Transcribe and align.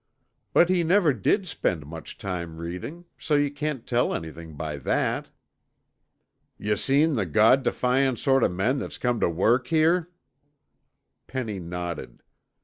"But 0.51 0.69
he 0.71 0.83
never 0.83 1.13
did 1.13 1.47
spend 1.47 1.85
much 1.85 2.17
time 2.17 2.57
reading, 2.57 3.05
so 3.19 3.35
you 3.35 3.51
can't 3.51 3.85
tell 3.85 4.15
anything 4.15 4.55
by 4.55 4.77
that." 4.77 5.29
"Yuh 6.57 6.75
seen 6.75 7.13
the 7.13 7.27
God 7.27 7.61
defyin' 7.63 8.17
sort 8.17 8.41
o' 8.41 8.49
men 8.49 8.79
that's 8.79 8.97
come 8.97 9.19
tuh 9.19 9.29
work 9.29 9.67
here?" 9.67 10.09
Penny 11.27 11.59
nodded. 11.59 12.23